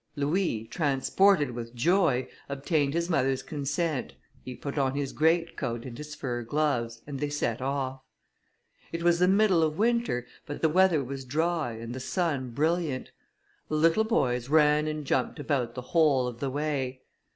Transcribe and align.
Louis, 0.15 0.63
transported 0.65 1.51
with 1.51 1.75
joy, 1.75 2.27
obtained 2.49 2.95
his 2.95 3.07
mother's 3.07 3.43
consent: 3.43 4.15
he 4.43 4.55
put 4.55 4.75
on 4.79 4.95
his 4.95 5.13
great 5.13 5.55
coat 5.55 5.85
and 5.85 5.95
his 5.95 6.15
fur 6.15 6.41
gloves, 6.41 7.03
and 7.05 7.19
they 7.19 7.29
set 7.29 7.61
off. 7.61 8.01
It 8.91 9.03
was 9.03 9.19
the 9.19 9.27
middle 9.27 9.61
of 9.61 9.77
winter, 9.77 10.25
but 10.47 10.63
the 10.63 10.69
weather 10.69 11.03
was 11.03 11.23
dry, 11.23 11.73
and 11.73 11.93
the 11.93 11.99
sun 11.99 12.49
brilliant. 12.49 13.11
The 13.69 13.75
little 13.75 14.03
boys 14.03 14.49
ran 14.49 14.87
and 14.87 15.05
jumped 15.05 15.39
about 15.39 15.75
the 15.75 15.81
whole 15.93 16.25
of 16.25 16.39
the 16.39 16.49
way. 16.49 17.03